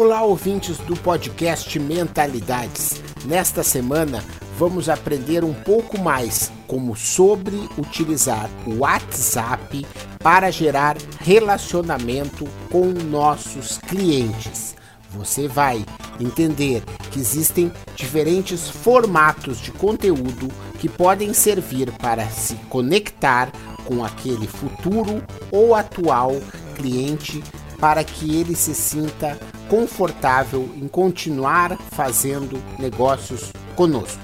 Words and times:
Olá, 0.00 0.22
ouvintes 0.22 0.78
do 0.78 0.96
podcast 0.96 1.78
Mentalidades. 1.78 3.02
Nesta 3.26 3.62
semana 3.62 4.24
vamos 4.58 4.88
aprender 4.88 5.44
um 5.44 5.52
pouco 5.52 6.00
mais 6.00 6.50
como 6.66 6.96
sobre 6.96 7.68
utilizar 7.76 8.48
o 8.66 8.78
WhatsApp 8.78 9.86
para 10.18 10.50
gerar 10.50 10.96
relacionamento 11.20 12.48
com 12.70 12.86
nossos 12.86 13.76
clientes. 13.76 14.74
Você 15.10 15.46
vai 15.46 15.84
entender 16.18 16.82
que 17.10 17.20
existem 17.20 17.70
diferentes 17.94 18.70
formatos 18.70 19.60
de 19.60 19.70
conteúdo 19.70 20.48
que 20.78 20.88
podem 20.88 21.34
servir 21.34 21.92
para 21.98 22.26
se 22.30 22.54
conectar 22.70 23.52
com 23.84 24.02
aquele 24.02 24.46
futuro 24.46 25.22
ou 25.52 25.74
atual 25.74 26.32
cliente 26.80 27.44
para 27.78 28.02
que 28.02 28.36
ele 28.36 28.56
se 28.56 28.74
sinta 28.74 29.38
confortável 29.68 30.68
em 30.76 30.88
continuar 30.88 31.76
fazendo 31.90 32.58
negócios 32.78 33.52
conosco. 33.76 34.20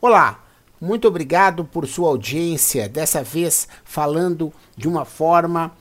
Olá, 0.00 0.44
muito 0.80 1.06
obrigado 1.06 1.64
por 1.64 1.86
sua 1.86 2.08
audiência. 2.08 2.88
Dessa 2.88 3.22
vez 3.22 3.68
falando 3.84 4.52
de 4.76 4.88
uma 4.88 5.04
forma 5.04 5.72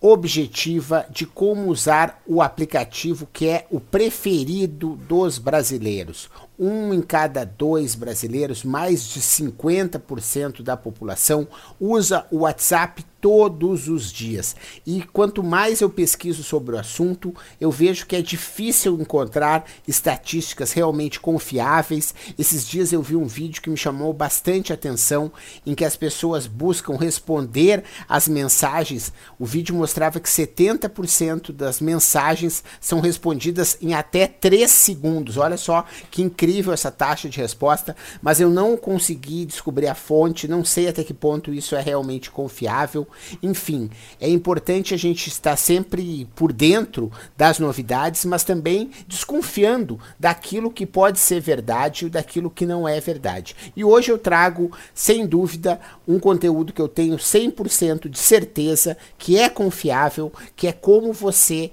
objetiva 0.00 1.04
de 1.10 1.26
como 1.26 1.68
usar 1.68 2.22
o 2.26 2.40
aplicativo 2.40 3.28
que 3.30 3.46
é 3.46 3.66
o 3.70 3.78
preferido 3.78 4.96
dos 5.06 5.38
brasileiros, 5.38 6.30
um 6.60 6.92
em 6.92 7.00
cada 7.00 7.42
dois 7.42 7.94
brasileiros, 7.94 8.62
mais 8.62 9.08
de 9.08 9.18
50% 9.18 10.62
da 10.62 10.76
população, 10.76 11.48
usa 11.80 12.26
o 12.30 12.40
WhatsApp 12.40 13.02
todos 13.18 13.88
os 13.88 14.10
dias. 14.10 14.56
E 14.86 15.02
quanto 15.02 15.42
mais 15.42 15.80
eu 15.80 15.90
pesquiso 15.90 16.42
sobre 16.42 16.74
o 16.74 16.78
assunto, 16.78 17.34
eu 17.60 17.70
vejo 17.70 18.06
que 18.06 18.16
é 18.16 18.22
difícil 18.22 18.98
encontrar 19.00 19.64
estatísticas 19.86 20.72
realmente 20.72 21.20
confiáveis. 21.20 22.14
Esses 22.38 22.66
dias 22.66 22.92
eu 22.92 23.02
vi 23.02 23.16
um 23.16 23.26
vídeo 23.26 23.60
que 23.60 23.68
me 23.68 23.76
chamou 23.76 24.12
bastante 24.12 24.72
atenção, 24.72 25.30
em 25.66 25.74
que 25.74 25.84
as 25.84 25.96
pessoas 25.96 26.46
buscam 26.46 26.96
responder 26.96 27.84
às 28.08 28.26
mensagens. 28.26 29.12
O 29.38 29.44
vídeo 29.44 29.74
mostrava 29.74 30.18
que 30.18 30.28
70% 30.28 31.52
das 31.52 31.80
mensagens 31.80 32.64
são 32.80 33.00
respondidas 33.00 33.76
em 33.82 33.92
até 33.92 34.26
3 34.26 34.70
segundos. 34.70 35.36
Olha 35.36 35.58
só 35.58 35.84
que 36.10 36.22
incrível 36.22 36.49
incrível 36.50 36.72
essa 36.72 36.90
taxa 36.90 37.28
de 37.28 37.38
resposta, 37.38 37.96
mas 38.20 38.40
eu 38.40 38.50
não 38.50 38.76
consegui 38.76 39.44
descobrir 39.46 39.86
a 39.86 39.94
fonte, 39.94 40.48
não 40.48 40.64
sei 40.64 40.88
até 40.88 41.04
que 41.04 41.14
ponto 41.14 41.54
isso 41.54 41.76
é 41.76 41.80
realmente 41.80 42.30
confiável. 42.30 43.06
Enfim, 43.42 43.88
é 44.20 44.28
importante 44.28 44.92
a 44.92 44.96
gente 44.96 45.28
estar 45.28 45.56
sempre 45.56 46.28
por 46.34 46.52
dentro 46.52 47.10
das 47.36 47.58
novidades, 47.58 48.24
mas 48.24 48.42
também 48.42 48.90
desconfiando 49.06 49.98
daquilo 50.18 50.70
que 50.70 50.84
pode 50.84 51.20
ser 51.20 51.40
verdade 51.40 52.06
e 52.06 52.10
daquilo 52.10 52.50
que 52.50 52.66
não 52.66 52.86
é 52.86 53.00
verdade. 53.00 53.54
E 53.76 53.84
hoje 53.84 54.10
eu 54.10 54.18
trago, 54.18 54.72
sem 54.92 55.26
dúvida, 55.26 55.80
um 56.06 56.18
conteúdo 56.18 56.72
que 56.72 56.82
eu 56.82 56.88
tenho 56.88 57.16
100% 57.16 58.08
de 58.08 58.18
certeza 58.18 58.96
que 59.16 59.38
é 59.38 59.48
confiável, 59.48 60.32
que 60.56 60.66
é 60.66 60.72
como 60.72 61.12
você 61.12 61.70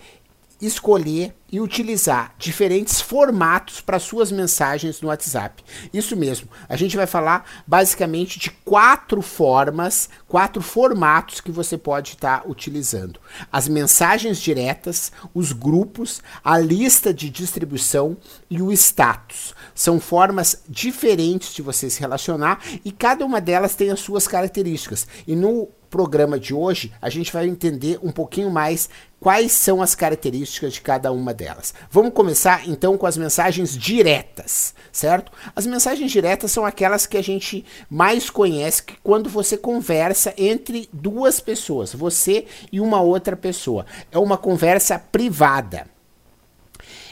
escolher 0.62 1.34
e 1.50 1.62
utilizar 1.62 2.34
diferentes 2.38 3.00
formatos 3.00 3.80
para 3.80 4.00
suas 4.00 4.32
mensagens 4.32 5.00
no 5.00 5.08
WhatsApp. 5.08 5.64
Isso 5.94 6.16
mesmo. 6.16 6.50
A 6.68 6.76
gente 6.76 6.98
vai 6.98 7.08
falar 7.08 7.50
basicamente 7.66 8.38
de 8.38 8.52
quatro 8.52 9.22
formas, 9.22 10.10
quatro 10.28 10.62
formatos 10.62 11.40
que 11.40 11.52
você 11.52 11.78
pode 11.78 12.12
estar 12.12 12.42
tá 12.42 12.50
utilizando: 12.50 13.20
as 13.52 13.68
mensagens 13.68 14.40
diretas, 14.40 15.12
os 15.34 15.54
grupos, 15.54 16.22
a 16.44 16.58
lista 16.60 17.14
de 17.14 17.30
distribuição 17.30 18.18
e 18.50 18.62
o 18.62 18.72
status. 18.74 19.56
São 19.74 20.00
formas 20.00 20.64
diferentes 20.68 21.54
de 21.54 21.62
você 21.62 21.90
se 21.90 22.00
relacionar 22.00 22.62
e 22.84 22.92
cada 22.92 23.26
uma 23.26 23.40
delas 23.40 23.76
tem 23.76 23.90
as 23.90 24.00
suas 24.00 24.28
características. 24.28 25.08
E 25.26 25.36
no 25.36 25.70
programa 25.90 26.40
de 26.40 26.54
hoje, 26.54 26.92
a 27.02 27.10
gente 27.10 27.32
vai 27.32 27.48
entender 27.48 28.00
um 28.02 28.12
pouquinho 28.12 28.50
mais 28.50 28.90
quais 29.20 29.52
são 29.52 29.82
as 29.82 29.96
características 29.96 30.74
de 30.74 30.82
cada 30.82 31.12
uma 31.12 31.34
delas. 31.34 31.74
Vamos 31.90 32.14
começar 32.14 32.68
então 32.68 32.98
com 32.98 33.06
as 33.06 33.18
mensagens 33.18 33.76
diretas, 33.78 34.74
certo? 34.92 35.32
As 35.56 35.66
mensagens 35.66 36.12
diretas 36.12 36.52
são 36.52 36.66
aquelas 36.66 37.06
que 37.06 37.18
a 37.18 37.24
gente 37.24 37.66
mais 37.90 38.30
conhece 38.30 38.84
que 38.84 38.96
quando 39.04 39.30
você 39.30 39.58
conversa 39.58 40.34
entre 40.38 40.90
duas 40.94 41.40
pessoas, 41.40 41.94
você 41.94 42.46
e 42.72 42.80
uma 42.80 43.02
outra 43.02 43.36
pessoa. 43.36 43.86
É 44.12 44.18
uma 44.18 44.38
conversa 44.38 45.00
privada. 45.00 45.97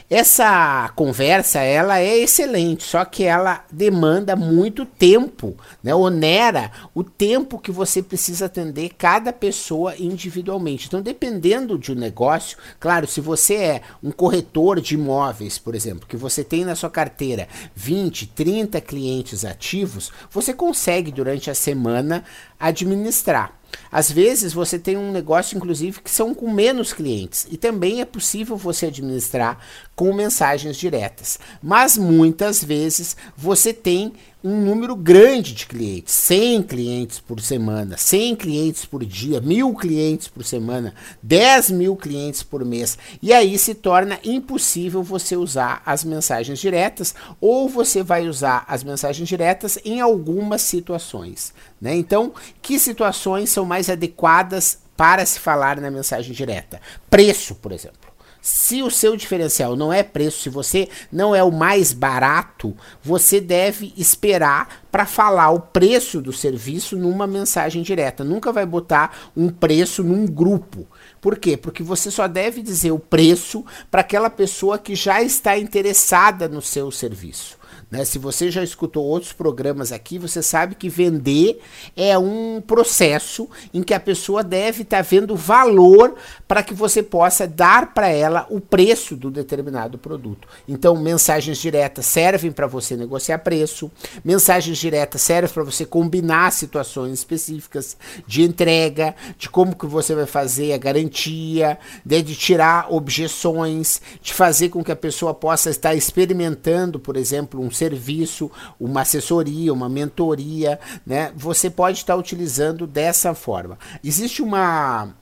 Essa 0.08 0.92
conversa 0.96 1.62
ela 1.62 2.00
é 2.00 2.20
excelente, 2.20 2.84
só 2.84 3.04
que 3.04 3.24
ela 3.24 3.66
demanda 3.72 4.36
muito 4.36 4.86
tempo, 4.86 5.58
né? 5.82 5.96
Onera 5.96 6.72
o 6.94 7.04
tempo 7.04 7.58
que 7.58 7.72
você 7.72 8.04
precisa 8.04 8.46
atender 8.46 8.92
cada 8.96 9.34
pessoa 9.34 9.96
individualmente. 9.98 10.86
Então, 10.86 11.02
dependendo 11.02 11.76
de 11.80 11.92
um 11.92 11.96
negócio, 11.96 12.56
claro, 12.80 13.08
se 13.08 13.20
você 13.20 13.56
é 13.56 13.82
um 14.04 14.12
corretor 14.12 14.80
de 14.80 14.94
imóveis, 14.94 15.58
por 15.58 15.74
exemplo, 15.74 16.08
que 16.08 16.16
você 16.16 16.44
tem 16.44 16.64
na 16.64 16.76
sua 16.76 16.92
carteira 16.92 17.48
20, 17.74 18.28
30 18.28 18.80
clientes 18.82 19.44
ativos, 19.44 20.12
você 20.30 20.54
consegue 20.54 21.12
durante 21.12 21.50
a 21.50 21.56
semana 21.56 22.24
administrar. 22.60 23.60
Às 23.92 24.12
vezes 24.12 24.54
você 24.54 24.78
tem 24.78 24.98
um 24.98 25.12
negócio, 25.12 25.56
inclusive, 25.56 26.02
que 26.02 26.12
são 26.12 26.34
com 26.34 26.52
menos 26.52 26.94
clientes 26.94 27.48
e 27.50 27.58
também 27.58 28.02
é 28.02 28.06
possível 28.06 28.58
você 28.58 28.88
administrar 28.88 29.60
com 29.96 30.14
mensagens 30.14 30.78
diretas. 30.78 31.40
Mas 31.62 31.98
muitas 31.98 32.64
vezes 32.64 33.16
você 33.38 33.74
tem 33.74 34.14
um 34.46 34.62
número 34.62 34.96
grande 34.96 35.56
de 35.56 35.66
clientes, 35.66 36.14
100 36.14 36.62
clientes 36.62 37.20
por 37.20 37.42
semana, 37.42 37.98
100 37.98 38.36
clientes 38.36 38.86
por 38.86 39.04
dia, 39.04 39.42
mil 39.42 39.74
clientes 39.74 40.28
por 40.28 40.44
semana, 40.46 40.94
10 41.24 41.72
mil 41.72 41.96
clientes 41.96 42.44
por 42.44 42.64
mês. 42.64 42.96
E 43.24 43.34
aí 43.34 43.58
se 43.58 43.74
torna 43.74 44.20
impossível 44.24 45.02
você 45.02 45.36
usar 45.36 45.82
as 45.84 46.04
mensagens 46.04 46.60
diretas 46.60 47.16
ou 47.42 47.68
você 47.68 48.04
vai 48.04 48.28
usar 48.28 48.64
as 48.68 48.84
mensagens 48.84 49.28
diretas 49.28 49.80
em 49.84 50.00
algumas 50.00 50.62
situações. 50.62 51.52
Né? 51.82 51.96
Então, 51.96 52.32
que 52.62 52.78
situações 52.78 53.50
são 53.50 53.66
mais 53.66 53.90
adequadas 53.90 54.78
para 54.96 55.26
se 55.26 55.40
falar 55.40 55.82
na 55.82 55.90
mensagem 55.90 56.34
direta? 56.34 56.80
Preço, 57.10 57.56
por 57.56 57.72
exemplo. 57.72 58.05
Se 58.48 58.84
o 58.84 58.92
seu 58.92 59.18
diferencial 59.18 59.76
não 59.76 59.92
é 59.92 60.04
preço, 60.04 60.44
se 60.44 60.50
você 60.50 60.88
não 61.12 61.34
é 61.34 61.44
o 61.44 61.52
mais 61.52 61.92
barato, 61.92 62.78
você 63.02 63.42
deve 63.42 63.92
esperar 63.98 64.84
para 64.92 65.08
falar 65.08 65.50
o 65.50 65.60
preço 65.60 66.22
do 66.22 66.32
serviço 66.32 66.96
numa 66.96 67.26
mensagem 67.26 67.82
direta. 67.82 68.24
Nunca 68.24 68.52
vai 68.52 68.64
botar 68.64 69.32
um 69.36 69.50
preço 69.50 70.04
num 70.04 70.28
grupo. 70.28 70.86
Por 71.20 71.40
quê? 71.40 71.58
Porque 71.58 71.82
você 71.82 72.12
só 72.12 72.28
deve 72.28 72.62
dizer 72.62 72.92
o 72.92 73.00
preço 73.00 73.66
para 73.90 74.02
aquela 74.02 74.30
pessoa 74.30 74.78
que 74.78 74.94
já 74.94 75.24
está 75.24 75.58
interessada 75.58 76.48
no 76.48 76.62
seu 76.62 76.92
serviço. 76.92 77.58
Né? 77.90 78.04
Se 78.04 78.18
você 78.18 78.50
já 78.50 78.64
escutou 78.64 79.04
outros 79.04 79.32
programas 79.32 79.92
aqui, 79.92 80.18
você 80.18 80.42
sabe 80.42 80.76
que 80.76 80.90
vender 80.90 81.62
é 81.96 82.18
um 82.18 82.62
processo 82.66 83.48
em 83.74 83.84
que 83.84 83.94
a 83.94 84.00
pessoa 84.00 84.44
deve 84.44 84.82
estar 84.82 84.98
tá 84.98 85.04
vendo 85.04 85.36
valor 85.36 86.16
para 86.48 86.64
que 86.64 86.74
você 86.74 87.04
possa 87.04 87.48
dar 87.48 87.94
para 87.94 88.10
ela 88.10 88.48
o 88.50 88.60
preço 88.60 89.16
do 89.16 89.30
determinado 89.30 89.98
produto. 89.98 90.48
Então, 90.68 90.96
mensagens 90.96 91.58
diretas 91.58 92.06
servem 92.06 92.52
para 92.52 92.68
você 92.68 92.96
negociar 92.96 93.40
preço, 93.40 93.92
mensagens 94.24 94.78
diretas 94.78 95.22
servem 95.22 95.54
para 95.54 95.64
você 95.64 95.86
combinar 95.86 96.52
situações 96.52 97.14
específicas 97.14 97.98
de 98.26 98.44
entrega, 98.44 99.16
de 99.38 99.50
como 99.50 99.76
que 99.76 99.86
você 99.86 100.16
vai 100.16 100.26
fazer 100.26 100.74
a 100.74 100.78
garantia, 100.78 101.78
de, 102.04 102.22
de 102.22 102.36
tirar 102.36 102.92
objeções, 102.92 104.02
de 104.22 104.34
fazer 104.34 104.70
com 104.70 104.84
que 104.84 104.92
a 104.92 104.96
pessoa 104.96 105.34
possa 105.34 105.70
estar 105.70 105.94
experimentando, 105.94 107.00
por 107.00 107.16
exemplo, 107.16 107.62
um 107.62 107.70
serviço, 107.76 108.52
uma 108.80 109.02
assessoria, 109.02 109.74
uma 109.74 109.90
mentoria, 109.90 110.80
né? 111.06 111.32
Você 111.36 111.70
pode 111.70 112.00
estar 112.00 112.16
utilizando 112.16 112.88
dessa 112.88 113.34
forma. 113.34 113.78
Existe 114.04 114.42
uma 114.42 115.14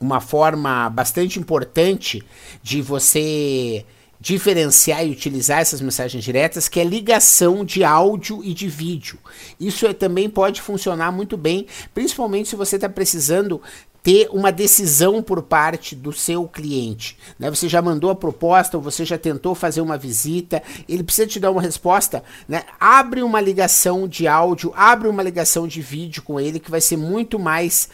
uma 0.00 0.20
forma 0.20 0.90
bastante 0.90 1.38
importante 1.38 2.22
de 2.62 2.82
você 2.82 3.86
diferenciar 4.20 5.06
e 5.06 5.10
utilizar 5.10 5.60
essas 5.60 5.80
mensagens 5.80 6.24
diretas, 6.24 6.68
que 6.68 6.80
é 6.80 6.84
ligação 6.84 7.64
de 7.64 7.84
áudio 7.84 8.42
e 8.42 8.54
de 8.54 8.68
vídeo. 8.68 9.18
Isso 9.60 9.86
é, 9.86 9.92
também 9.92 10.30
pode 10.30 10.62
funcionar 10.62 11.12
muito 11.12 11.36
bem, 11.36 11.66
principalmente 11.92 12.48
se 12.48 12.56
você 12.56 12.76
está 12.76 12.88
precisando 12.88 13.60
ter 14.04 14.28
uma 14.30 14.52
decisão 14.52 15.22
por 15.22 15.42
parte 15.42 15.96
do 15.96 16.12
seu 16.12 16.46
cliente. 16.46 17.16
Né? 17.38 17.48
Você 17.48 17.70
já 17.70 17.80
mandou 17.80 18.10
a 18.10 18.14
proposta, 18.14 18.76
ou 18.76 18.82
você 18.82 19.02
já 19.02 19.16
tentou 19.16 19.54
fazer 19.54 19.80
uma 19.80 19.96
visita, 19.96 20.62
ele 20.86 21.02
precisa 21.02 21.26
te 21.26 21.40
dar 21.40 21.50
uma 21.50 21.62
resposta. 21.62 22.22
Né? 22.46 22.64
Abre 22.78 23.22
uma 23.22 23.40
ligação 23.40 24.06
de 24.06 24.28
áudio, 24.28 24.74
abre 24.76 25.08
uma 25.08 25.22
ligação 25.22 25.66
de 25.66 25.80
vídeo 25.80 26.22
com 26.22 26.38
ele, 26.38 26.60
que 26.60 26.70
vai 26.70 26.82
ser 26.82 26.98
muito 26.98 27.38
mais 27.38 27.88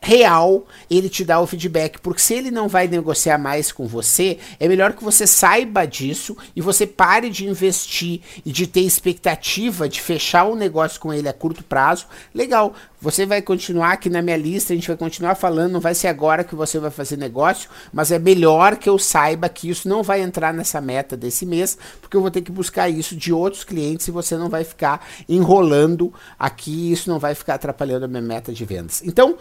real 0.00 0.66
ele 0.90 1.08
te 1.08 1.24
dá 1.24 1.40
o 1.40 1.46
feedback, 1.46 1.98
porque 1.98 2.20
se 2.20 2.34
ele 2.34 2.50
não 2.50 2.68
vai 2.68 2.86
negociar 2.88 3.38
mais 3.38 3.72
com 3.72 3.86
você, 3.86 4.38
é 4.58 4.68
melhor 4.68 4.92
que 4.92 5.04
você 5.04 5.26
saiba 5.26 5.86
disso 5.86 6.36
e 6.54 6.60
você 6.60 6.86
pare 6.86 7.30
de 7.30 7.46
investir 7.46 8.20
e 8.44 8.52
de 8.52 8.66
ter 8.66 8.80
expectativa 8.80 9.88
de 9.88 10.00
fechar 10.00 10.46
um 10.46 10.54
negócio 10.54 11.00
com 11.00 11.12
ele 11.12 11.28
a 11.28 11.32
curto 11.32 11.62
prazo. 11.62 12.06
Legal, 12.34 12.74
você 13.00 13.24
vai 13.24 13.40
continuar 13.40 13.92
aqui 13.92 14.10
na 14.10 14.20
minha 14.20 14.36
lista, 14.36 14.72
a 14.72 14.76
gente 14.76 14.88
vai 14.88 14.96
continuar 14.96 15.36
falando, 15.36 15.72
não 15.72 15.80
vai 15.80 15.94
ser 15.94 16.08
agora 16.08 16.42
que 16.42 16.56
você 16.56 16.80
vai 16.80 16.90
fazer 16.90 17.16
negócio, 17.16 17.70
mas 17.92 18.10
é 18.10 18.18
melhor 18.18 18.76
que 18.76 18.88
eu 18.88 18.98
saiba 18.98 19.48
que 19.48 19.70
isso 19.70 19.88
não 19.88 20.02
vai 20.02 20.20
entrar 20.20 20.52
nessa 20.52 20.80
meta 20.80 21.16
desse 21.16 21.46
mês, 21.46 21.78
porque 22.00 22.16
eu 22.16 22.20
vou 22.20 22.30
ter 22.30 22.42
que 22.42 22.50
buscar 22.50 22.88
isso 22.88 23.14
de 23.14 23.32
outros 23.32 23.62
clientes 23.62 24.08
e 24.08 24.10
você 24.10 24.36
não 24.36 24.48
vai 24.48 24.64
ficar 24.64 25.06
enrolando 25.28 26.12
aqui, 26.36 26.90
isso 26.90 27.08
não 27.08 27.20
vai 27.20 27.36
ficar 27.36 27.54
atrapalhando 27.54 28.04
a 28.04 28.08
minha 28.08 28.22
meta 28.22 28.52
de 28.52 28.64
vendas. 28.64 29.00
Então, 29.04 29.36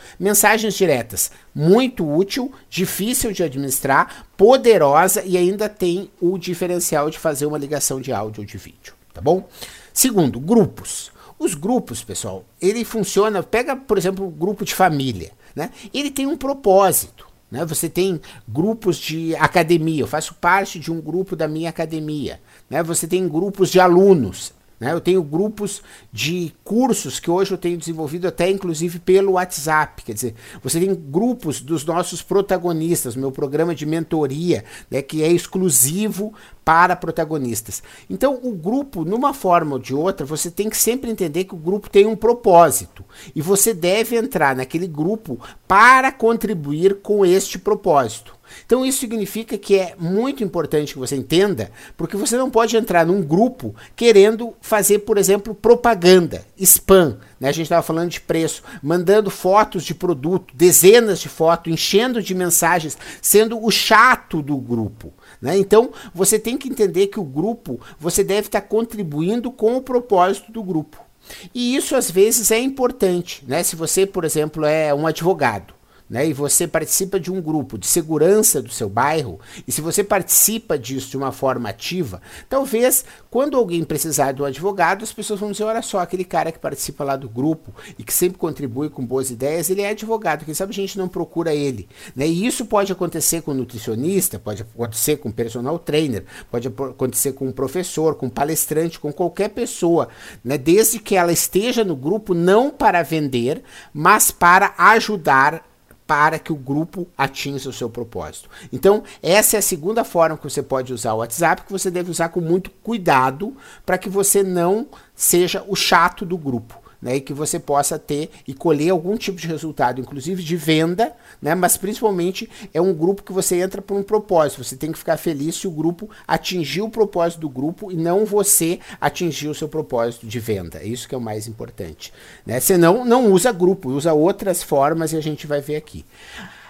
mensagens 0.47 0.75
diretas, 0.75 1.31
muito 1.53 2.09
útil, 2.09 2.51
difícil 2.69 3.33
de 3.33 3.43
administrar, 3.43 4.25
poderosa 4.37 5.21
e 5.25 5.37
ainda 5.37 5.67
tem 5.67 6.09
o 6.21 6.37
diferencial 6.37 7.09
de 7.09 7.19
fazer 7.19 7.45
uma 7.45 7.57
ligação 7.57 7.99
de 7.99 8.13
áudio 8.13 8.41
ou 8.41 8.45
de 8.45 8.57
vídeo, 8.57 8.93
tá 9.13 9.19
bom? 9.19 9.47
Segundo, 9.93 10.39
grupos. 10.39 11.11
Os 11.37 11.53
grupos, 11.53 12.01
pessoal, 12.01 12.45
ele 12.61 12.85
funciona. 12.85 13.43
Pega, 13.43 13.75
por 13.75 13.97
exemplo, 13.97 14.25
o 14.25 14.31
grupo 14.31 14.63
de 14.63 14.73
família, 14.73 15.31
né? 15.55 15.69
Ele 15.93 16.09
tem 16.09 16.25
um 16.25 16.37
propósito. 16.37 17.27
Né? 17.51 17.65
Você 17.65 17.89
tem 17.89 18.19
grupos 18.47 18.97
de 18.97 19.35
academia, 19.35 20.01
eu 20.01 20.07
faço 20.07 20.33
parte 20.35 20.79
de 20.79 20.91
um 20.91 20.99
grupo 20.99 21.35
da 21.35 21.47
minha 21.47 21.69
academia. 21.69 22.39
Né? 22.69 22.81
Você 22.83 23.07
tem 23.07 23.27
grupos 23.27 23.69
de 23.69 23.79
alunos. 23.79 24.53
Né? 24.79 24.93
Eu 24.93 25.01
tenho 25.01 25.23
grupos 25.23 25.81
de 26.11 26.53
cursos 26.63 27.19
que 27.19 27.31
hoje 27.31 27.51
eu 27.51 27.57
tenho 27.57 27.77
desenvolvido 27.77 28.27
até 28.27 28.49
inclusive 28.49 28.99
pelo 28.99 29.33
WhatsApp. 29.33 30.03
Quer 30.03 30.13
dizer, 30.13 30.35
você 30.61 30.79
tem 30.79 30.93
grupos 30.93 31.61
dos 31.61 31.83
nossos 31.83 32.21
protagonistas, 32.21 33.15
meu 33.15 33.31
programa 33.31 33.73
de 33.73 33.85
mentoria, 33.85 34.63
né, 34.89 35.01
que 35.01 35.23
é 35.23 35.31
exclusivo 35.31 36.33
para 36.63 36.95
protagonistas. 36.95 37.81
Então, 38.09 38.39
o 38.43 38.51
grupo, 38.51 39.05
numa 39.05 39.33
forma 39.33 39.73
ou 39.73 39.79
de 39.79 39.95
outra, 39.95 40.25
você 40.25 40.51
tem 40.51 40.69
que 40.69 40.77
sempre 40.77 41.09
entender 41.09 41.45
que 41.45 41.55
o 41.55 41.57
grupo 41.57 41.89
tem 41.89 42.05
um 42.05 42.15
propósito 42.15 43.05
e 43.33 43.41
você 43.41 43.73
deve 43.73 44.17
entrar 44.17 44.55
naquele 44.55 44.85
grupo 44.85 45.39
para 45.67 46.11
contribuir 46.11 46.95
com 47.01 47.25
este 47.25 47.57
propósito. 47.57 48.36
Então 48.65 48.85
isso 48.85 48.99
significa 48.99 49.57
que 49.57 49.75
é 49.75 49.95
muito 49.97 50.43
importante 50.43 50.93
que 50.93 50.99
você 50.99 51.15
entenda, 51.15 51.71
porque 51.95 52.17
você 52.17 52.37
não 52.37 52.49
pode 52.49 52.75
entrar 52.75 53.05
num 53.05 53.21
grupo 53.21 53.75
querendo 53.95 54.53
fazer, 54.61 54.99
por 54.99 55.17
exemplo, 55.17 55.55
propaganda, 55.55 56.45
spam. 56.57 57.17
Né? 57.39 57.49
A 57.49 57.51
gente 57.51 57.63
estava 57.63 57.81
falando 57.81 58.09
de 58.09 58.21
preço, 58.21 58.63
mandando 58.81 59.29
fotos 59.29 59.83
de 59.83 59.93
produto, 59.93 60.53
dezenas 60.55 61.19
de 61.19 61.29
fotos, 61.29 61.71
enchendo 61.71 62.21
de 62.21 62.33
mensagens, 62.33 62.97
sendo 63.21 63.63
o 63.63 63.71
chato 63.71 64.41
do 64.41 64.57
grupo. 64.57 65.13
Né? 65.41 65.57
Então 65.57 65.91
você 66.13 66.39
tem 66.39 66.57
que 66.57 66.69
entender 66.69 67.07
que 67.07 67.19
o 67.19 67.23
grupo 67.23 67.79
você 67.99 68.23
deve 68.23 68.47
estar 68.47 68.61
contribuindo 68.61 69.51
com 69.51 69.77
o 69.77 69.81
propósito 69.81 70.51
do 70.51 70.63
grupo. 70.63 71.07
E 71.53 71.75
isso 71.75 71.95
às 71.95 72.09
vezes 72.09 72.51
é 72.51 72.59
importante, 72.59 73.43
né? 73.47 73.61
Se 73.63 73.75
você, 73.75 74.05
por 74.05 74.23
exemplo, 74.23 74.65
é 74.65 74.93
um 74.93 75.05
advogado, 75.05 75.73
né, 76.09 76.27
e 76.27 76.33
você 76.33 76.67
participa 76.67 77.19
de 77.19 77.31
um 77.31 77.41
grupo 77.41 77.77
de 77.77 77.87
segurança 77.87 78.61
do 78.61 78.69
seu 78.69 78.89
bairro, 78.89 79.39
e 79.67 79.71
se 79.71 79.81
você 79.81 80.03
participa 80.03 80.77
disso 80.77 81.09
de 81.09 81.17
uma 81.17 81.31
forma 81.31 81.69
ativa, 81.69 82.21
talvez 82.49 83.05
quando 83.29 83.57
alguém 83.57 83.83
precisar 83.83 84.31
de 84.31 84.41
um 84.41 84.45
advogado, 84.45 85.03
as 85.03 85.13
pessoas 85.13 85.39
vão 85.39 85.51
dizer: 85.51 85.63
olha 85.63 85.81
só, 85.81 85.99
aquele 85.99 86.23
cara 86.23 86.51
que 86.51 86.59
participa 86.59 87.03
lá 87.03 87.15
do 87.15 87.29
grupo 87.29 87.73
e 87.97 88.03
que 88.03 88.13
sempre 88.13 88.37
contribui 88.37 88.89
com 88.89 89.05
boas 89.05 89.29
ideias, 89.29 89.69
ele 89.69 89.81
é 89.81 89.89
advogado, 89.89 90.45
quem 90.45 90.53
sabe 90.53 90.71
a 90.71 90.75
gente 90.75 90.97
não 90.97 91.07
procura 91.07 91.53
ele. 91.53 91.87
Né? 92.15 92.27
E 92.27 92.45
isso 92.45 92.65
pode 92.65 92.91
acontecer 92.91 93.41
com 93.41 93.53
nutricionista, 93.53 94.39
pode 94.39 94.61
acontecer 94.61 95.17
com 95.17 95.31
personal 95.31 95.77
trainer, 95.77 96.23
pode 96.49 96.67
acontecer 96.67 97.33
com 97.33 97.47
um 97.47 97.51
professor, 97.51 98.15
com 98.15 98.27
um 98.27 98.29
palestrante, 98.29 98.99
com 98.99 99.11
qualquer 99.11 99.49
pessoa, 99.49 100.09
né? 100.43 100.57
desde 100.57 100.99
que 100.99 101.15
ela 101.15 101.31
esteja 101.31 101.83
no 101.83 101.95
grupo 101.95 102.33
não 102.33 102.69
para 102.69 103.03
vender, 103.03 103.63
mas 103.93 104.31
para 104.31 104.73
ajudar 104.77 105.63
para 106.07 106.39
que 106.39 106.53
o 106.53 106.55
grupo 106.55 107.05
atinja 107.17 107.69
o 107.69 107.73
seu 107.73 107.89
propósito. 107.89 108.49
Então, 108.71 109.03
essa 109.21 109.57
é 109.57 109.59
a 109.59 109.61
segunda 109.61 110.05
forma 110.05 110.37
que 110.37 110.43
você 110.49 110.63
pode 110.63 110.93
usar 110.93 111.13
o 111.13 111.17
WhatsApp, 111.17 111.63
que 111.63 111.71
você 111.71 111.91
deve 111.91 112.09
usar 112.09 112.29
com 112.29 112.39
muito 112.39 112.71
cuidado 112.81 113.53
para 113.85 113.97
que 113.97 114.09
você 114.09 114.41
não 114.41 114.87
seja 115.13 115.63
o 115.67 115.75
chato 115.75 116.25
do 116.25 116.37
grupo 116.37 116.86
né, 117.01 117.17
e 117.17 117.21
que 117.21 117.33
você 117.33 117.59
possa 117.59 117.99
ter 117.99 118.29
e 118.47 118.53
colher 118.53 118.89
algum 118.89 119.17
tipo 119.17 119.39
de 119.39 119.47
resultado, 119.47 120.01
inclusive 120.01 120.43
de 120.43 120.55
venda, 120.55 121.13
né, 121.41 121.55
mas 121.55 121.77
principalmente 121.77 122.49
é 122.73 122.81
um 122.81 122.93
grupo 122.93 123.23
que 123.23 123.31
você 123.31 123.59
entra 123.61 123.81
por 123.81 123.97
um 123.97 124.03
propósito. 124.03 124.63
Você 124.63 124.75
tem 124.75 124.91
que 124.91 124.97
ficar 124.97 125.17
feliz 125.17 125.55
se 125.55 125.67
o 125.67 125.71
grupo 125.71 126.09
atingir 126.27 126.81
o 126.81 126.89
propósito 126.89 127.41
do 127.41 127.49
grupo 127.49 127.91
e 127.91 127.95
não 127.95 128.25
você 128.25 128.79
atingir 128.99 129.47
o 129.47 129.55
seu 129.55 129.67
propósito 129.67 130.25
de 130.25 130.39
venda. 130.39 130.79
É 130.79 130.85
isso 130.85 131.07
que 131.07 131.15
é 131.15 131.17
o 131.17 131.21
mais 131.21 131.47
importante. 131.47 132.13
Né? 132.45 132.59
Senão, 132.59 133.05
não 133.05 133.31
usa 133.31 133.51
grupo, 133.51 133.89
usa 133.89 134.13
outras 134.13 134.63
formas 134.63 135.13
e 135.13 135.17
a 135.17 135.21
gente 135.21 135.47
vai 135.47 135.61
ver 135.61 135.75
aqui. 135.75 136.05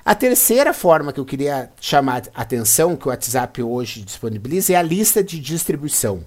A 0.07 0.15
terceira 0.15 0.73
forma 0.73 1.11
que 1.11 1.19
eu 1.19 1.25
queria 1.25 1.69
chamar 1.81 2.23
a 2.33 2.41
atenção, 2.41 2.95
que 2.95 3.07
o 3.07 3.09
WhatsApp 3.09 3.61
hoje 3.61 4.01
disponibiliza, 4.01 4.71
é 4.71 4.75
a 4.77 4.81
lista 4.81 5.21
de 5.21 5.37
distribuição. 5.37 6.23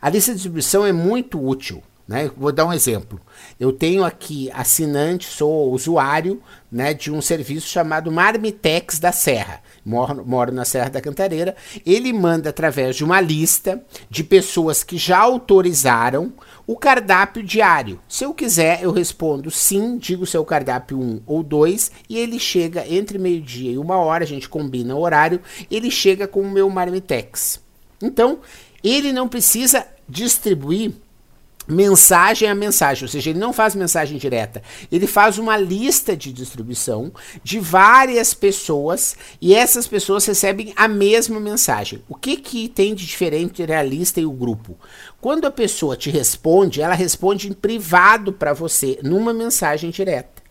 A 0.00 0.08
lista 0.08 0.30
de 0.30 0.36
distribuição 0.36 0.86
é 0.86 0.92
muito 0.92 1.44
útil. 1.44 1.82
Né? 2.06 2.30
Vou 2.36 2.50
dar 2.50 2.66
um 2.66 2.72
exemplo. 2.72 3.20
Eu 3.58 3.72
tenho 3.72 4.04
aqui 4.04 4.50
assinante, 4.52 5.26
sou 5.26 5.72
usuário 5.72 6.42
né, 6.70 6.92
de 6.92 7.12
um 7.12 7.22
serviço 7.22 7.68
chamado 7.68 8.10
Marmitex 8.10 8.98
da 8.98 9.12
Serra. 9.12 9.62
Moro, 9.84 10.24
moro 10.26 10.52
na 10.52 10.64
Serra 10.64 10.90
da 10.90 11.00
Cantareira. 11.00 11.54
Ele 11.86 12.12
manda 12.12 12.50
através 12.50 12.96
de 12.96 13.04
uma 13.04 13.20
lista 13.20 13.84
de 14.10 14.24
pessoas 14.24 14.82
que 14.82 14.98
já 14.98 15.18
autorizaram 15.18 16.32
o 16.66 16.76
cardápio 16.76 17.42
diário. 17.42 18.00
Se 18.08 18.24
eu 18.24 18.34
quiser, 18.34 18.82
eu 18.82 18.90
respondo 18.90 19.50
sim, 19.50 19.96
digo 19.96 20.26
seu 20.26 20.44
cardápio 20.44 20.98
1 20.98 21.22
ou 21.26 21.42
2 21.42 21.92
e 22.08 22.18
ele 22.18 22.38
chega 22.38 22.86
entre 22.88 23.18
meio-dia 23.18 23.72
e 23.72 23.78
uma 23.78 23.96
hora, 23.96 24.24
a 24.24 24.26
gente 24.26 24.48
combina 24.48 24.94
o 24.94 25.00
horário, 25.00 25.40
ele 25.70 25.90
chega 25.90 26.26
com 26.26 26.40
o 26.40 26.50
meu 26.50 26.68
Marmitex. 26.68 27.60
Então, 28.00 28.40
ele 28.82 29.12
não 29.12 29.28
precisa 29.28 29.86
distribuir 30.08 30.92
mensagem 31.66 32.48
a 32.48 32.54
mensagem, 32.54 33.04
ou 33.04 33.08
seja, 33.08 33.30
ele 33.30 33.38
não 33.38 33.52
faz 33.52 33.74
mensagem 33.74 34.18
direta, 34.18 34.62
ele 34.90 35.06
faz 35.06 35.38
uma 35.38 35.56
lista 35.56 36.16
de 36.16 36.32
distribuição 36.32 37.12
de 37.42 37.58
várias 37.58 38.34
pessoas 38.34 39.16
e 39.40 39.54
essas 39.54 39.86
pessoas 39.86 40.26
recebem 40.26 40.72
a 40.76 40.88
mesma 40.88 41.38
mensagem. 41.38 42.02
O 42.08 42.14
que, 42.14 42.36
que 42.36 42.68
tem 42.68 42.94
de 42.94 43.06
diferente 43.06 43.62
entre 43.62 43.74
a 43.74 43.82
lista 43.82 44.20
e 44.20 44.26
o 44.26 44.32
grupo? 44.32 44.76
Quando 45.20 45.44
a 45.44 45.50
pessoa 45.50 45.96
te 45.96 46.10
responde, 46.10 46.82
ela 46.82 46.94
responde 46.94 47.48
em 47.48 47.52
privado 47.52 48.32
para 48.32 48.52
você, 48.52 48.98
numa 49.02 49.32
mensagem 49.32 49.90
direta. 49.90 50.42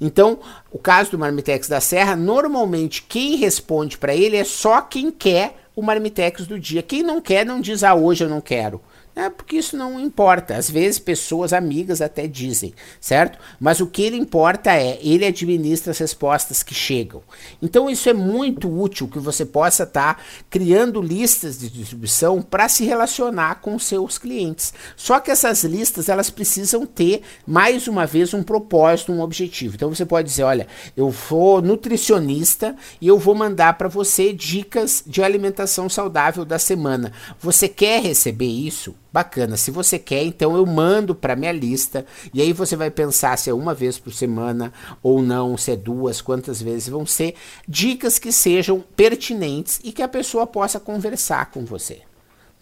Então, 0.00 0.38
o 0.70 0.78
caso 0.78 1.10
do 1.10 1.18
Marmitex 1.18 1.68
da 1.68 1.80
Serra, 1.80 2.16
normalmente 2.16 3.02
quem 3.02 3.36
responde 3.36 3.98
para 3.98 4.14
ele 4.14 4.36
é 4.36 4.44
só 4.44 4.80
quem 4.80 5.10
quer 5.10 5.56
o 5.74 5.82
Marmitex 5.82 6.46
do 6.46 6.58
dia. 6.58 6.82
Quem 6.82 7.02
não 7.02 7.20
quer, 7.20 7.44
não 7.44 7.60
diz, 7.60 7.82
ah, 7.82 7.94
hoje 7.94 8.24
eu 8.24 8.28
não 8.28 8.40
quero. 8.40 8.80
É 9.14 9.28
porque 9.28 9.56
isso 9.56 9.76
não 9.76 10.00
importa. 10.00 10.56
Às 10.56 10.70
vezes 10.70 10.98
pessoas 10.98 11.52
amigas 11.52 12.00
até 12.00 12.26
dizem, 12.26 12.72
certo? 12.98 13.38
Mas 13.60 13.78
o 13.78 13.86
que 13.86 14.02
ele 14.02 14.16
importa 14.16 14.72
é 14.72 14.98
ele 15.02 15.26
administra 15.26 15.90
as 15.90 15.98
respostas 15.98 16.62
que 16.62 16.74
chegam. 16.74 17.22
Então 17.60 17.90
isso 17.90 18.08
é 18.08 18.14
muito 18.14 18.72
útil 18.72 19.06
que 19.06 19.18
você 19.18 19.44
possa 19.44 19.82
estar 19.82 20.14
tá 20.14 20.22
criando 20.48 21.02
listas 21.02 21.58
de 21.58 21.68
distribuição 21.68 22.40
para 22.40 22.70
se 22.70 22.84
relacionar 22.84 23.56
com 23.56 23.78
seus 23.78 24.16
clientes. 24.16 24.72
Só 24.96 25.20
que 25.20 25.30
essas 25.30 25.62
listas 25.62 26.08
elas 26.08 26.30
precisam 26.30 26.86
ter 26.86 27.20
mais 27.46 27.86
uma 27.86 28.06
vez 28.06 28.32
um 28.32 28.42
propósito, 28.42 29.12
um 29.12 29.20
objetivo. 29.20 29.74
Então 29.74 29.94
você 29.94 30.06
pode 30.06 30.28
dizer, 30.28 30.44
olha, 30.44 30.66
eu 30.96 31.10
vou 31.10 31.60
nutricionista 31.60 32.74
e 32.98 33.08
eu 33.08 33.18
vou 33.18 33.34
mandar 33.34 33.74
para 33.74 33.88
você 33.88 34.32
dicas 34.32 35.04
de 35.06 35.22
alimentação 35.22 35.86
saudável 35.90 36.46
da 36.46 36.58
semana. 36.58 37.12
Você 37.38 37.68
quer 37.68 38.02
receber 38.02 38.46
isso? 38.46 39.01
Bacana. 39.12 39.56
Se 39.56 39.70
você 39.70 39.98
quer, 39.98 40.24
então 40.24 40.56
eu 40.56 40.64
mando 40.64 41.14
para 41.14 41.36
minha 41.36 41.52
lista 41.52 42.06
e 42.32 42.40
aí 42.40 42.52
você 42.52 42.74
vai 42.76 42.90
pensar 42.90 43.36
se 43.36 43.50
é 43.50 43.54
uma 43.54 43.74
vez 43.74 43.98
por 43.98 44.12
semana 44.12 44.72
ou 45.02 45.22
não, 45.22 45.56
se 45.56 45.72
é 45.72 45.76
duas, 45.76 46.22
quantas 46.22 46.62
vezes 46.62 46.88
vão 46.88 47.04
ser 47.04 47.34
dicas 47.68 48.18
que 48.18 48.32
sejam 48.32 48.82
pertinentes 48.96 49.80
e 49.84 49.92
que 49.92 50.02
a 50.02 50.08
pessoa 50.08 50.46
possa 50.46 50.80
conversar 50.80 51.50
com 51.50 51.64
você. 51.64 52.02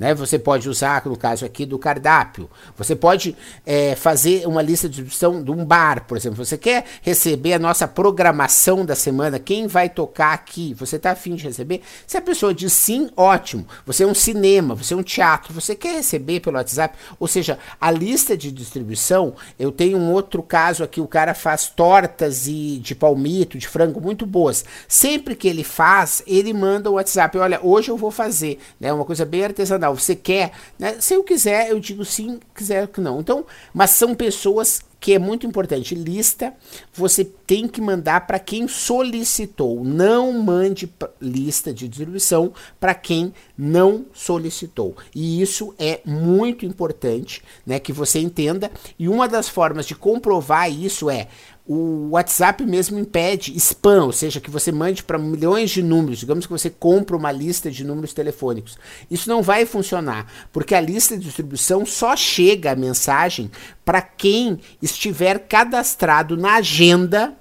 Né? 0.01 0.15
Você 0.15 0.39
pode 0.39 0.67
usar, 0.67 1.05
no 1.05 1.15
caso 1.15 1.45
aqui, 1.45 1.67
do 1.67 1.79
cardápio. 1.79 2.49
Você 2.75 2.97
pode 2.97 3.37
é, 3.67 3.95
fazer 3.95 4.47
uma 4.47 4.63
lista 4.63 4.89
de 4.89 5.03
distribuição 5.03 5.45
de 5.45 5.51
um 5.51 5.63
bar, 5.63 6.07
por 6.07 6.17
exemplo. 6.17 6.43
Você 6.43 6.57
quer 6.57 6.87
receber 7.03 7.53
a 7.53 7.59
nossa 7.59 7.87
programação 7.87 8.87
da 8.87 8.95
semana, 8.95 9.39
quem 9.39 9.67
vai 9.67 9.91
tocar 9.91 10.33
aqui? 10.33 10.73
Você 10.75 10.97
está 10.97 11.11
afim 11.11 11.35
de 11.35 11.45
receber? 11.45 11.83
Se 12.07 12.17
a 12.17 12.23
pessoa 12.23 12.55
diz 12.55 12.73
sim, 12.73 13.11
ótimo. 13.15 13.67
Você 13.85 14.03
é 14.03 14.07
um 14.07 14.15
cinema, 14.15 14.75
você 14.75 14.95
é 14.95 14.97
um 14.97 15.03
teatro, 15.03 15.53
você 15.53 15.75
quer 15.75 15.97
receber 15.97 16.41
pelo 16.41 16.57
WhatsApp? 16.57 16.97
Ou 17.19 17.29
seja, 17.29 17.59
a 17.79 17.91
lista 17.91 18.35
de 18.35 18.51
distribuição, 18.51 19.35
eu 19.59 19.71
tenho 19.71 19.99
um 19.99 20.11
outro 20.13 20.43
caso 20.43 20.83
aqui, 20.83 21.01
o 21.03 21.07
cara 21.07 21.35
faz 21.35 21.67
tortas 21.67 22.47
e 22.47 22.79
de 22.79 22.95
palmito, 22.95 23.59
de 23.59 23.69
frango 23.69 24.01
muito 24.01 24.25
boas. 24.25 24.65
Sempre 24.89 25.35
que 25.35 25.47
ele 25.47 25.63
faz, 25.63 26.23
ele 26.27 26.55
manda 26.55 26.91
o 26.91 26.95
WhatsApp. 26.95 27.37
Olha, 27.37 27.61
hoje 27.63 27.91
eu 27.91 27.99
vou 27.99 28.11
fazer, 28.11 28.59
né? 28.81 28.91
Uma 28.91 29.05
coisa 29.05 29.27
bem 29.27 29.45
artesanal 29.45 29.90
você 29.95 30.15
quer? 30.15 30.53
Né? 30.79 30.97
Se 31.01 31.15
eu 31.15 31.23
quiser, 31.23 31.71
eu 31.71 31.81
digo 31.81 32.05
sim, 32.05 32.41
quiser 32.55 32.89
que 32.89 33.01
não. 33.01 33.21
Então, 33.21 33.45
mas 33.73 33.91
são 33.91 34.15
pessoas 34.15 34.83
que 35.01 35.15
é 35.15 35.19
muito 35.19 35.47
importante. 35.47 35.95
Lista 35.95 36.53
você 36.93 37.25
tem 37.25 37.67
que 37.67 37.81
mandar 37.81 38.27
para 38.27 38.39
quem 38.39 38.69
solicitou. 38.69 39.83
Não 39.83 40.33
mande 40.33 40.93
lista 41.21 41.73
de 41.73 41.89
distribuição 41.89 42.53
para 42.79 42.95
quem 42.95 43.33
não 43.57 44.05
solicitou. 44.13 44.95
E 45.15 45.41
isso 45.41 45.75
é 45.79 46.01
muito 46.05 46.67
importante, 46.67 47.43
né, 47.67 47.79
que 47.79 47.93
você 47.93 48.21
entenda. 48.21 48.71
E 48.99 49.09
uma 49.09 49.27
das 49.27 49.49
formas 49.49 49.87
de 49.87 49.95
comprovar 49.95 50.71
isso 50.71 51.09
é 51.09 51.29
o 51.73 52.09
WhatsApp 52.11 52.67
mesmo 52.67 52.99
impede 52.99 53.57
spam, 53.57 54.07
ou 54.07 54.13
seja, 54.13 54.41
que 54.41 54.51
você 54.51 54.73
mande 54.73 55.05
para 55.05 55.17
milhões 55.17 55.71
de 55.71 55.85
números. 55.85 56.19
Digamos 56.19 56.45
que 56.45 56.51
você 56.51 56.69
compra 56.69 57.17
uma 57.17 57.31
lista 57.31 57.71
de 57.71 57.85
números 57.85 58.13
telefônicos. 58.13 58.77
Isso 59.09 59.29
não 59.29 59.41
vai 59.41 59.65
funcionar, 59.65 60.27
porque 60.53 60.75
a 60.75 60.81
lista 60.81 61.17
de 61.17 61.23
distribuição 61.23 61.87
só 61.87 62.17
chega 62.17 62.73
a 62.73 62.75
mensagem 62.75 63.53
para 63.85 64.03
quem 64.03 64.59
estiver 64.83 65.39
cadastrado 65.47 66.37
na 66.37 66.57
agenda 66.57 67.37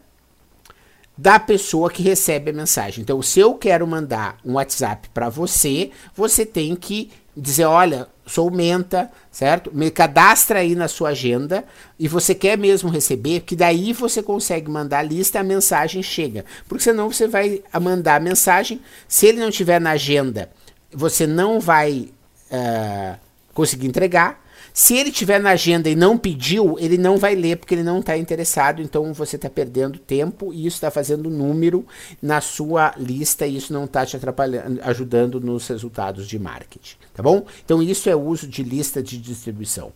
da 1.18 1.40
pessoa 1.40 1.90
que 1.90 2.04
recebe 2.04 2.52
a 2.52 2.54
mensagem. 2.54 3.02
Então, 3.02 3.24
se 3.24 3.40
eu 3.40 3.56
quero 3.56 3.88
mandar 3.88 4.38
um 4.46 4.54
WhatsApp 4.54 5.10
para 5.12 5.28
você, 5.28 5.90
você 6.16 6.46
tem 6.46 6.76
que 6.76 7.10
dizer, 7.40 7.66
olha, 7.66 8.08
sou 8.26 8.52
menta, 8.52 9.12
certo? 9.32 9.72
Me 9.74 9.90
cadastra 9.90 10.60
aí 10.60 10.76
na 10.76 10.88
sua 10.88 11.10
agenda 11.10 11.66
e 11.98 12.08
você 12.08 12.36
quer 12.36 12.58
mesmo 12.58 12.90
receber, 12.90 13.42
que 13.42 13.56
daí 13.56 13.92
você 13.94 14.22
consegue 14.22 14.70
mandar 14.70 15.00
a 15.00 15.04
lista, 15.04 15.40
a 15.40 15.44
mensagem 15.44 16.04
chega. 16.04 16.46
Porque 16.68 16.84
senão 16.84 17.12
você 17.12 17.28
vai 17.28 17.62
mandar 17.82 18.16
a 18.16 18.20
mensagem, 18.20 18.82
se 19.08 19.26
ele 19.26 19.40
não 19.40 19.50
tiver 19.50 19.80
na 19.80 19.92
agenda, 19.92 20.50
você 20.94 21.26
não 21.26 21.60
vai 21.60 22.10
uh, 22.52 23.20
conseguir 23.54 23.88
entregar. 23.88 24.44
Se 24.74 24.96
ele 24.96 25.12
tiver 25.12 25.40
na 25.40 25.52
agenda 25.52 25.90
e 25.90 25.96
não 25.96 26.18
pediu, 26.18 26.78
ele 26.80 26.98
não 26.98 27.18
vai 27.18 27.36
ler 27.36 27.58
porque 27.58 27.74
ele 27.76 27.84
não 27.84 28.00
está 28.00 28.18
interessado, 28.18 28.82
então 28.82 29.14
você 29.14 29.36
está 29.36 29.50
perdendo 29.50 30.00
tempo 30.00 30.54
e 30.54 30.66
isso 30.66 30.78
está 30.78 30.92
fazendo 30.92 31.30
número 31.30 31.86
na 32.22 32.42
sua 32.42 32.94
lista 32.98 33.46
e 33.46 33.58
isso 33.58 33.74
não 33.74 33.86
está 33.86 34.06
te 34.06 34.16
atrapalhando, 34.16 34.80
ajudando 34.84 35.40
nos 35.40 35.68
resultados 35.68 36.28
de 36.28 36.38
marketing, 36.40 36.96
tá 37.14 37.24
bom? 37.24 37.46
Então 37.64 37.82
isso 37.82 38.10
é 38.10 38.16
uso 38.16 38.48
de 38.48 38.64
lista 38.64 39.02
de 39.02 39.18
distribuição. 39.18 39.92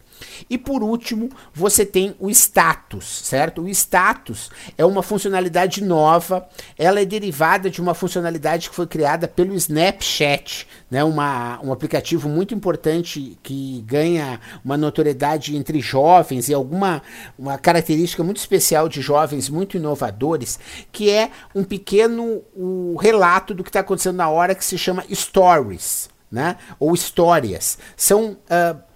E 0.50 0.58
por 0.58 0.84
último, 0.84 1.30
você 1.54 1.86
tem 1.86 2.16
o 2.20 2.30
status, 2.30 3.22
certo? 3.24 3.64
O 3.64 3.70
status 3.70 4.50
é 4.78 4.86
uma 4.86 5.04
funcionalidade 5.04 5.84
nova, 5.84 6.48
ela 6.78 7.00
é 7.00 7.06
derivada 7.06 7.70
de 7.70 7.82
uma 7.82 7.94
funcionalidade 7.94 8.70
que 8.70 8.76
foi 8.76 8.88
criada 8.88 9.28
pelo 9.28 9.54
Snapchat, 9.56 10.68
né? 10.90 11.04
Uma, 11.04 11.60
um 11.64 11.72
aplicativo 11.72 12.30
muito 12.30 12.54
importante 12.54 13.38
que 13.42 13.82
ganha 13.88 14.40
uma 14.64 14.78
notoriedade 14.78 15.56
entre 15.56 15.80
jovens 15.80 16.50
e 16.50 16.54
alguma 16.54 17.02
uma 17.38 17.58
característica 17.58 18.24
muito 18.24 18.38
especial 18.38 18.88
de 18.88 19.02
jovens 19.02 19.50
muito 19.50 19.78
inovadores, 19.78 20.60
que 20.92 21.10
é 21.10 21.32
um 21.54 21.64
pequeno 21.64 22.42
o 22.56 22.96
relato 23.00 23.54
do 23.54 23.64
que 23.64 23.70
está 23.70 23.80
acontecendo 23.80 24.18
na 24.18 24.30
hora 24.30 24.56
que 24.56 24.64
se 24.64 24.78
chama 24.78 25.04
stories, 25.12 26.10
né? 26.32 26.58
Ou 26.80 26.94
histórias. 26.94 27.78
São 27.96 28.32
uh, 28.32 28.93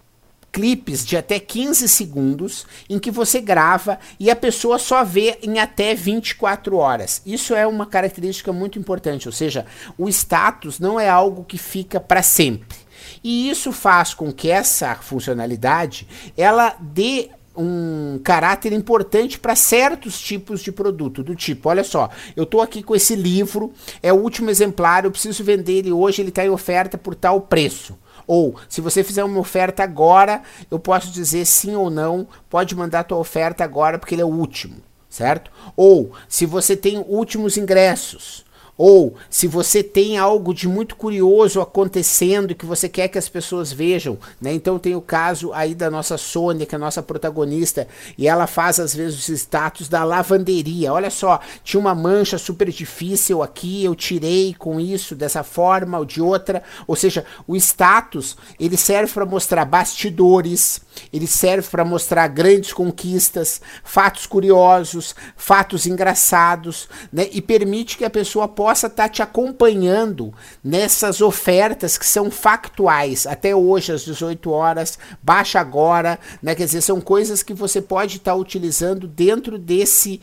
clipes 0.51 1.05
de 1.05 1.15
até 1.17 1.39
15 1.39 1.87
segundos 1.87 2.65
em 2.89 2.97
que 2.99 3.11
você 3.11 3.39
grava 3.39 3.99
e 4.19 4.29
a 4.31 4.35
pessoa 4.35 4.79
só 4.79 5.03
vê 5.03 5.37
em 5.43 5.59
até 5.59 5.93
24 5.93 6.77
horas. 6.77 7.21
Isso 7.25 7.53
é 7.53 7.67
uma 7.67 7.85
característica 7.85 8.51
muito 8.51 8.79
importante, 8.79 9.27
ou 9.27 9.31
seja, 9.31 9.65
o 9.97 10.09
status 10.09 10.79
não 10.79 10.99
é 10.99 11.09
algo 11.09 11.43
que 11.43 11.57
fica 11.57 11.99
para 11.99 12.23
sempre. 12.23 12.77
E 13.23 13.49
isso 13.49 13.71
faz 13.71 14.13
com 14.13 14.31
que 14.31 14.49
essa 14.49 14.95
funcionalidade 14.95 16.07
ela 16.35 16.75
dê 16.79 17.29
um 17.57 18.19
caráter 18.23 18.71
importante 18.71 19.39
para 19.39 19.55
certos 19.55 20.21
tipos 20.21 20.61
de 20.61 20.71
produto, 20.71 21.23
do 21.23 21.35
tipo, 21.35 21.69
olha 21.69 21.83
só, 21.83 22.09
eu 22.35 22.43
estou 22.43 22.61
aqui 22.61 22.83
com 22.83 22.95
esse 22.95 23.15
livro, 23.15 23.73
é 24.01 24.13
o 24.13 24.17
último 24.17 24.51
exemplar, 24.51 25.03
eu 25.03 25.11
preciso 25.11 25.43
vender 25.43 25.79
ele 25.79 25.91
hoje, 25.91 26.21
ele 26.21 26.29
está 26.29 26.45
em 26.45 26.49
oferta 26.49 26.97
por 26.97 27.15
tal 27.15 27.41
preço. 27.41 27.97
Ou, 28.27 28.59
se 28.67 28.81
você 28.81 29.03
fizer 29.03 29.23
uma 29.23 29.39
oferta 29.39 29.81
agora, 29.83 30.41
eu 30.69 30.77
posso 30.77 31.09
dizer 31.09 31.45
sim 31.45 31.75
ou 31.75 31.89
não, 31.89 32.27
pode 32.49 32.75
mandar 32.75 33.05
tua 33.05 33.17
oferta 33.17 33.63
agora 33.63 33.97
porque 33.97 34.13
ele 34.13 34.21
é 34.21 34.25
o 34.25 34.27
último, 34.27 34.75
certo? 35.09 35.49
Ou, 35.77 36.11
se 36.27 36.45
você 36.45 36.75
tem 36.75 36.97
últimos 37.07 37.55
ingressos, 37.55 38.45
ou 38.77 39.15
se 39.29 39.47
você 39.47 39.81
tem 39.81 40.17
algo 40.17 40.53
de 40.53 40.67
muito 40.67 40.95
curioso 40.95 41.59
acontecendo 41.59 42.53
que 42.53 42.65
você 42.65 42.87
quer 42.87 43.07
que 43.07 43.17
as 43.17 43.27
pessoas 43.27 43.73
vejam, 43.73 44.17
né? 44.39 44.53
Então 44.53 44.77
tem 44.77 44.95
o 44.95 45.01
caso 45.01 45.51
aí 45.51 45.73
da 45.73 45.89
nossa 45.89 46.17
Sônia, 46.17 46.65
que 46.65 46.75
é 46.75 46.77
a 46.77 46.79
nossa 46.79 47.01
protagonista, 47.01 47.87
e 48.17 48.27
ela 48.27 48.45
faz 48.45 48.79
às 48.79 48.93
vezes 48.93 49.17
os 49.17 49.29
status 49.29 49.89
da 49.89 50.03
lavanderia. 50.03 50.93
Olha 50.93 51.09
só, 51.09 51.39
tinha 51.63 51.79
uma 51.79 51.95
mancha 51.95 52.37
super 52.37 52.69
difícil 52.69 53.41
aqui, 53.41 53.83
eu 53.83 53.95
tirei 53.95 54.53
com 54.53 54.79
isso 54.79 55.15
dessa 55.15 55.43
forma 55.43 55.97
ou 55.97 56.05
de 56.05 56.21
outra. 56.21 56.61
Ou 56.85 56.95
seja, 56.95 57.25
o 57.47 57.55
status, 57.55 58.37
ele 58.59 58.77
serve 58.77 59.11
para 59.11 59.25
mostrar 59.25 59.65
bastidores, 59.65 60.81
ele 61.11 61.25
serve 61.25 61.67
para 61.69 61.83
mostrar 61.83 62.27
grandes 62.27 62.73
conquistas, 62.73 63.59
fatos 63.83 64.27
curiosos, 64.27 65.15
fatos 65.35 65.87
engraçados, 65.87 66.87
né? 67.11 67.27
E 67.31 67.41
permite 67.41 67.97
que 67.97 68.05
a 68.05 68.09
pessoa 68.09 68.47
possa 68.47 68.66
possa 68.67 68.87
estar 68.87 69.03
tá 69.03 69.09
te 69.09 69.21
acompanhando 69.21 70.33
nessas 70.61 71.21
ofertas 71.21 71.97
que 71.97 72.05
são 72.05 72.29
factuais. 72.29 73.25
Até 73.25 73.55
hoje, 73.55 73.93
às 73.93 74.03
18 74.03 74.51
horas, 74.51 74.99
baixa 75.23 75.57
agora, 75.57 76.19
né? 76.43 76.53
Quer 76.53 76.65
dizer, 76.65 76.81
são 76.81 76.99
coisas 76.99 77.41
que 77.41 77.53
você 77.53 77.81
pode 77.81 78.17
estar 78.17 78.31
tá 78.31 78.37
utilizando 78.37 79.07
dentro 79.07 79.57
desse 79.57 80.19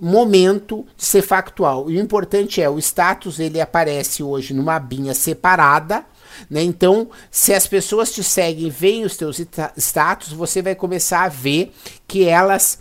momento 0.00 0.86
de 0.96 1.04
ser 1.04 1.22
factual. 1.22 1.90
E 1.90 1.96
o 1.96 2.00
importante 2.00 2.62
é, 2.62 2.70
o 2.70 2.78
status 2.78 3.40
ele 3.40 3.60
aparece 3.60 4.22
hoje 4.22 4.54
numa 4.54 4.76
abinha 4.76 5.12
separada, 5.12 6.04
né? 6.48 6.62
Então, 6.62 7.10
se 7.32 7.52
as 7.52 7.66
pessoas 7.66 8.12
te 8.12 8.22
seguem, 8.22 8.70
veem 8.70 9.04
os 9.04 9.16
teus 9.16 9.40
status, 9.76 10.30
você 10.30 10.62
vai 10.62 10.76
começar 10.76 11.24
a 11.24 11.28
ver 11.28 11.74
que 12.06 12.24
elas 12.24 12.78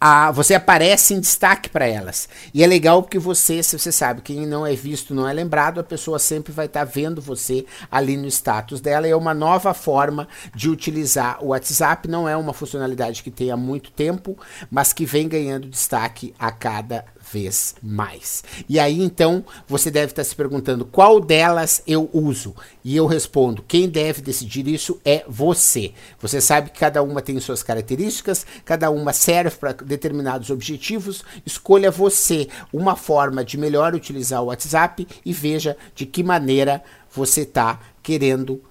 a, 0.00 0.30
você 0.30 0.54
aparece 0.54 1.14
em 1.14 1.20
destaque 1.20 1.68
para 1.68 1.86
elas. 1.86 2.28
E 2.54 2.62
é 2.62 2.66
legal 2.66 3.02
porque 3.02 3.18
você, 3.18 3.62
se 3.62 3.78
você 3.78 3.90
sabe, 3.90 4.22
quem 4.22 4.46
não 4.46 4.66
é 4.66 4.74
visto 4.74 5.14
não 5.14 5.26
é 5.26 5.32
lembrado, 5.32 5.80
a 5.80 5.84
pessoa 5.84 6.18
sempre 6.18 6.52
vai 6.52 6.66
estar 6.66 6.86
tá 6.86 6.92
vendo 6.92 7.20
você 7.20 7.66
ali 7.90 8.16
no 8.16 8.26
status 8.26 8.80
dela. 8.80 9.06
é 9.06 9.16
uma 9.16 9.34
nova 9.34 9.74
forma 9.74 10.28
de 10.54 10.68
utilizar 10.68 11.42
o 11.42 11.48
WhatsApp. 11.48 12.08
Não 12.08 12.28
é 12.28 12.36
uma 12.36 12.52
funcionalidade 12.52 13.22
que 13.22 13.30
tem 13.30 13.50
há 13.50 13.56
muito 13.56 13.90
tempo, 13.90 14.38
mas 14.70 14.92
que 14.92 15.04
vem 15.04 15.28
ganhando 15.28 15.68
destaque 15.68 16.34
a 16.38 16.50
cada 16.50 17.04
vez 17.32 17.74
mais. 17.82 18.42
E 18.68 18.78
aí 18.78 19.02
então 19.02 19.44
você 19.66 19.90
deve 19.90 20.12
estar 20.12 20.24
se 20.24 20.34
perguntando 20.34 20.84
qual 20.84 21.20
delas 21.20 21.82
eu 21.86 22.08
uso. 22.12 22.54
E 22.84 22.96
eu 22.96 23.06
respondo: 23.06 23.64
quem 23.66 23.88
deve 23.88 24.22
decidir 24.22 24.66
isso 24.68 25.00
é 25.04 25.24
você. 25.28 25.92
Você 26.20 26.40
sabe 26.40 26.70
que 26.70 26.78
cada 26.78 27.02
uma 27.02 27.22
tem 27.22 27.38
suas 27.40 27.62
características, 27.62 28.46
cada 28.64 28.90
uma 28.90 29.12
serve 29.12 29.56
para 29.56 29.72
determinados 29.72 30.50
objetivos. 30.50 31.24
Escolha 31.44 31.90
você 31.90 32.48
uma 32.72 32.96
forma 32.96 33.44
de 33.44 33.58
melhor 33.58 33.94
utilizar 33.94 34.42
o 34.42 34.46
WhatsApp 34.46 35.06
e 35.24 35.32
veja 35.32 35.76
de 35.94 36.06
que 36.06 36.22
maneira 36.22 36.82
você 37.10 37.42
está 37.42 37.80
querendo 38.02 38.62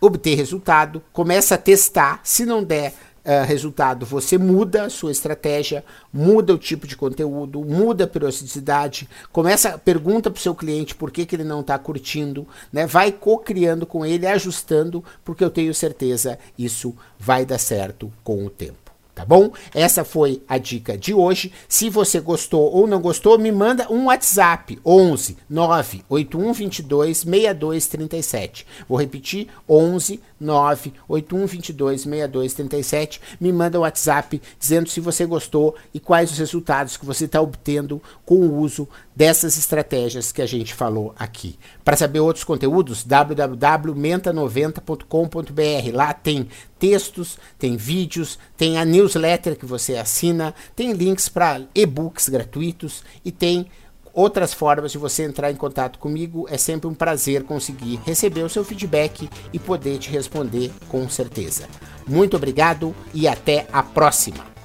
obter 0.00 0.34
resultado. 0.34 1.02
Começa 1.12 1.54
a 1.54 1.58
testar. 1.58 2.20
Se 2.22 2.44
não 2.44 2.62
der 2.62 2.94
uh, 3.26 3.44
resultado, 3.44 4.06
você 4.06 4.38
muda 4.38 4.84
a 4.84 4.90
sua 4.90 5.10
estratégia, 5.10 5.84
muda 6.12 6.54
o 6.54 6.58
tipo 6.58 6.86
de 6.86 6.96
conteúdo, 6.96 7.64
muda 7.64 8.04
a 8.04 8.06
periodicidade, 8.06 9.08
começa, 9.32 9.76
pergunta 9.76 10.30
para 10.30 10.38
o 10.38 10.42
seu 10.42 10.54
cliente 10.54 10.94
por 10.94 11.10
que, 11.10 11.26
que 11.26 11.34
ele 11.34 11.44
não 11.44 11.60
está 11.60 11.78
curtindo, 11.78 12.46
né? 12.72 12.86
vai 12.86 13.10
co-criando 13.10 13.84
com 13.84 14.06
ele, 14.06 14.26
ajustando, 14.26 15.04
porque 15.24 15.42
eu 15.42 15.50
tenho 15.50 15.74
certeza 15.74 16.38
isso 16.56 16.94
vai 17.18 17.44
dar 17.44 17.58
certo 17.58 18.12
com 18.22 18.44
o 18.44 18.50
tempo. 18.50 18.85
Tá 19.16 19.24
bom? 19.24 19.50
Essa 19.74 20.04
foi 20.04 20.42
a 20.46 20.58
dica 20.58 20.96
de 20.96 21.14
hoje. 21.14 21.50
Se 21.66 21.88
você 21.88 22.20
gostou 22.20 22.70
ou 22.70 22.86
não 22.86 23.00
gostou, 23.00 23.38
me 23.38 23.50
manda 23.50 23.90
um 23.90 24.04
WhatsApp 24.04 24.78
11 24.84 25.38
98122 25.48 27.20
6237. 27.20 28.66
Vou 28.86 28.98
repetir 28.98 29.48
11 29.66 30.20
98122 30.38 32.02
6237. 32.02 33.20
Me 33.40 33.50
manda 33.50 33.78
um 33.78 33.82
WhatsApp 33.82 34.40
dizendo 34.60 34.90
se 34.90 35.00
você 35.00 35.24
gostou 35.24 35.74
e 35.94 36.00
quais 36.00 36.30
os 36.30 36.38
resultados 36.38 36.98
que 36.98 37.06
você 37.06 37.24
está 37.24 37.40
obtendo 37.40 38.02
com 38.26 38.34
o 38.34 38.58
uso 38.58 38.86
dessas 39.16 39.56
estratégias 39.56 40.30
que 40.30 40.42
a 40.42 40.46
gente 40.46 40.74
falou 40.74 41.14
aqui. 41.18 41.58
Para 41.82 41.96
saber 41.96 42.20
outros 42.20 42.44
conteúdos, 42.44 43.02
www.menta90.com.br. 43.02 45.94
Lá 45.94 46.12
tem 46.12 46.46
textos, 46.78 47.38
tem 47.58 47.76
vídeos, 47.76 48.38
tem 48.56 48.78
a 48.78 48.84
newsletter 48.84 49.56
que 49.56 49.66
você 49.66 49.96
assina, 49.96 50.54
tem 50.74 50.92
links 50.92 51.28
para 51.28 51.62
e-books 51.74 52.28
gratuitos 52.28 53.02
e 53.24 53.32
tem 53.32 53.66
outras 54.16 54.54
formas 54.54 54.92
de 54.92 54.98
você 54.98 55.24
entrar 55.24 55.50
em 55.50 55.56
contato 55.56 55.98
comigo. 55.98 56.46
É 56.48 56.56
sempre 56.56 56.88
um 56.88 56.94
prazer 56.94 57.44
conseguir 57.44 58.00
receber 58.04 58.42
o 58.42 58.48
seu 58.48 58.64
feedback 58.64 59.28
e 59.52 59.58
poder 59.58 59.98
te 59.98 60.10
responder 60.10 60.72
com 60.88 61.08
certeza. 61.08 61.68
Muito 62.06 62.36
obrigado 62.36 62.94
e 63.12 63.28
até 63.28 63.66
a 63.70 63.82
próxima! 63.82 64.55